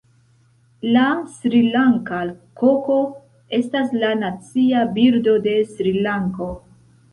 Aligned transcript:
La 0.95 1.03
Srilanka 1.33 2.21
koko 2.63 2.97
estas 3.59 3.95
la 4.01 4.11
Nacia 4.25 4.83
birdo 4.99 5.39
de 5.47 5.57
Srilanko. 5.77 6.53